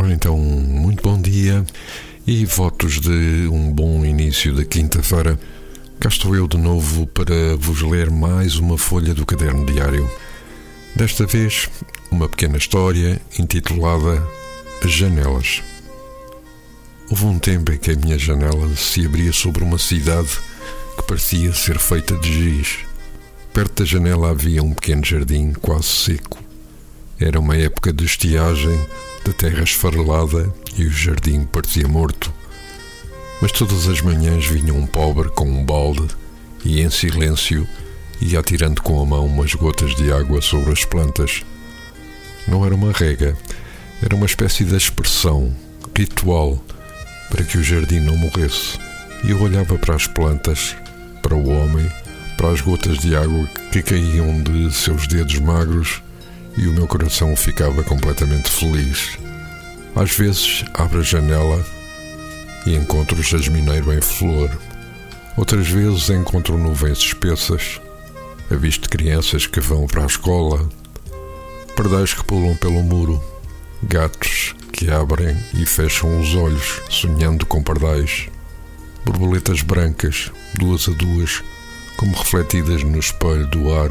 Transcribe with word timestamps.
Então, 0.00 0.36
muito 0.36 1.02
bom 1.02 1.20
dia 1.20 1.64
e 2.26 2.44
votos 2.44 3.00
de 3.00 3.48
um 3.50 3.70
bom 3.70 4.04
início 4.04 4.52
da 4.52 4.64
quinta-feira. 4.64 5.38
Cá 6.00 6.08
estou 6.08 6.34
eu 6.34 6.48
de 6.48 6.58
novo 6.58 7.06
para 7.06 7.56
vos 7.56 7.80
ler 7.80 8.10
mais 8.10 8.56
uma 8.56 8.76
folha 8.76 9.14
do 9.14 9.24
caderno 9.24 9.64
diário. 9.64 10.10
Desta 10.96 11.26
vez, 11.26 11.70
uma 12.10 12.28
pequena 12.28 12.58
história 12.58 13.20
intitulada 13.38 14.22
As 14.84 14.90
Janelas. 14.90 15.62
Houve 17.08 17.26
um 17.26 17.38
tempo 17.38 17.70
em 17.70 17.78
que 17.78 17.92
a 17.92 17.96
minha 17.96 18.18
janela 18.18 18.74
se 18.76 19.06
abria 19.06 19.32
sobre 19.32 19.62
uma 19.62 19.78
cidade 19.78 20.30
que 20.96 21.06
parecia 21.06 21.52
ser 21.52 21.78
feita 21.78 22.16
de 22.18 22.32
giz. 22.32 22.78
Perto 23.52 23.82
da 23.82 23.88
janela 23.88 24.30
havia 24.30 24.62
um 24.62 24.74
pequeno 24.74 25.04
jardim 25.04 25.52
quase 25.52 25.86
seco. 25.86 26.43
Era 27.24 27.40
uma 27.40 27.56
época 27.56 27.90
de 27.90 28.04
estiagem, 28.04 28.78
da 29.24 29.32
terra 29.32 29.62
esfarelada 29.62 30.52
e 30.76 30.84
o 30.84 30.90
jardim 30.90 31.46
parecia 31.46 31.88
morto. 31.88 32.30
Mas 33.40 33.50
todas 33.50 33.88
as 33.88 34.02
manhãs 34.02 34.46
vinha 34.46 34.74
um 34.74 34.86
pobre 34.86 35.30
com 35.30 35.46
um 35.46 35.64
balde 35.64 36.06
e, 36.62 36.82
em 36.82 36.90
silêncio, 36.90 37.66
ia 38.20 38.40
atirando 38.40 38.82
com 38.82 39.00
a 39.00 39.06
mão 39.06 39.24
umas 39.24 39.54
gotas 39.54 39.96
de 39.96 40.12
água 40.12 40.42
sobre 40.42 40.70
as 40.70 40.84
plantas. 40.84 41.42
Não 42.46 42.62
era 42.62 42.74
uma 42.74 42.92
rega, 42.92 43.34
era 44.02 44.14
uma 44.14 44.26
espécie 44.26 44.62
de 44.62 44.76
expressão, 44.76 45.50
ritual, 45.96 46.62
para 47.30 47.42
que 47.42 47.56
o 47.56 47.64
jardim 47.64 48.00
não 48.00 48.18
morresse. 48.18 48.78
E 49.24 49.30
eu 49.30 49.40
olhava 49.40 49.78
para 49.78 49.94
as 49.94 50.06
plantas, 50.06 50.76
para 51.22 51.34
o 51.34 51.48
homem, 51.48 51.90
para 52.36 52.50
as 52.50 52.60
gotas 52.60 52.98
de 52.98 53.16
água 53.16 53.46
que 53.72 53.82
caíam 53.82 54.42
de 54.42 54.70
seus 54.74 55.06
dedos 55.08 55.38
magros 55.38 56.02
e 56.56 56.68
o 56.68 56.72
meu 56.72 56.86
coração 56.86 57.34
ficava 57.36 57.82
completamente 57.82 58.50
feliz. 58.50 59.18
Às 59.94 60.12
vezes 60.12 60.64
abro 60.74 61.00
a 61.00 61.02
janela 61.02 61.64
e 62.66 62.74
encontro 62.74 63.18
o 63.18 63.22
jasmineiro 63.22 63.92
em 63.92 64.00
flor. 64.00 64.50
Outras 65.36 65.68
vezes 65.68 66.10
encontro 66.10 66.56
nuvens 66.56 66.98
espessas, 66.98 67.80
avisto 68.50 68.88
crianças 68.88 69.46
que 69.46 69.60
vão 69.60 69.86
para 69.86 70.02
a 70.02 70.06
escola, 70.06 70.68
pardais 71.76 72.14
que 72.14 72.24
pulam 72.24 72.56
pelo 72.56 72.82
muro, 72.82 73.22
gatos 73.82 74.54
que 74.72 74.90
abrem 74.90 75.36
e 75.54 75.66
fecham 75.66 76.20
os 76.20 76.34
olhos, 76.34 76.80
sonhando 76.88 77.44
com 77.46 77.62
pardais, 77.62 78.28
borboletas 79.04 79.62
brancas, 79.62 80.30
duas 80.54 80.88
a 80.88 80.92
duas, 80.92 81.42
como 81.96 82.16
refletidas 82.16 82.82
no 82.82 82.98
espelho 82.98 83.46
do 83.48 83.72
ar, 83.72 83.90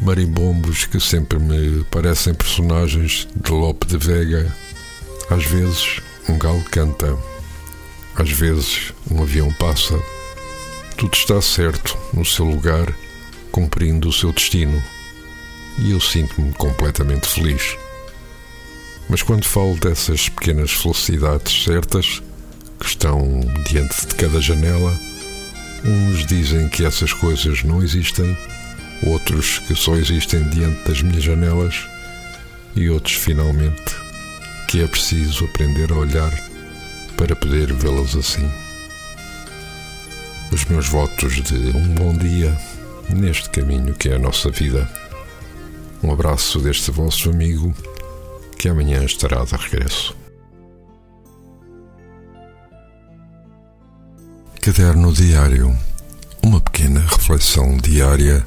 marimbombos 0.00 0.86
que 0.86 1.00
sempre 1.00 1.38
me 1.38 1.84
parecem 1.84 2.34
personagens 2.34 3.28
de 3.34 3.50
Lope 3.50 3.86
de 3.86 3.98
Vega 3.98 4.52
às 5.30 5.44
vezes, 5.44 6.00
um 6.26 6.38
galo 6.38 6.64
canta, 6.70 7.14
às 8.16 8.30
vezes, 8.30 8.94
um 9.10 9.22
avião 9.22 9.52
passa. 9.52 9.94
Tudo 10.96 11.12
está 11.12 11.42
certo 11.42 11.98
no 12.14 12.24
seu 12.24 12.46
lugar, 12.46 12.90
cumprindo 13.52 14.08
o 14.08 14.12
seu 14.12 14.32
destino, 14.32 14.82
e 15.78 15.90
eu 15.90 16.00
sinto-me 16.00 16.50
completamente 16.52 17.26
feliz. 17.26 17.76
Mas 19.06 19.22
quando 19.22 19.44
falo 19.44 19.76
dessas 19.76 20.30
pequenas 20.30 20.72
felicidades 20.72 21.62
certas, 21.62 22.22
que 22.80 22.86
estão 22.86 23.40
diante 23.68 24.06
de 24.06 24.14
cada 24.14 24.40
janela, 24.40 24.98
uns 25.84 26.26
dizem 26.26 26.70
que 26.70 26.86
essas 26.86 27.12
coisas 27.12 27.62
não 27.64 27.82
existem, 27.82 28.34
outros 29.02 29.58
que 29.60 29.74
só 29.74 29.94
existem 29.96 30.42
diante 30.48 30.88
das 30.88 31.02
minhas 31.02 31.22
janelas, 31.22 31.86
e 32.74 32.88
outros, 32.90 33.14
finalmente, 33.14 33.96
que 34.68 34.82
é 34.82 34.86
preciso 34.86 35.44
aprender 35.46 35.90
a 35.92 35.96
olhar 35.96 36.32
para 37.16 37.34
poder 37.34 37.72
vê-las 37.72 38.14
assim. 38.14 38.48
Os 40.52 40.64
meus 40.66 40.88
votos 40.88 41.42
de 41.42 41.76
um 41.76 41.94
bom 41.94 42.14
dia 42.16 42.56
neste 43.10 43.50
caminho 43.50 43.94
que 43.94 44.08
é 44.08 44.14
a 44.14 44.18
nossa 44.18 44.50
vida. 44.50 44.88
Um 46.02 46.12
abraço 46.12 46.60
deste 46.60 46.90
vosso 46.90 47.30
amigo 47.30 47.74
que 48.56 48.68
amanhã 48.68 49.04
estará 49.04 49.44
de 49.44 49.56
regresso. 49.56 50.16
Caderno 54.60 55.12
Diário 55.12 55.76
Uma 56.42 56.60
pequena 56.60 57.00
reflexão 57.00 57.76
diária 57.78 58.46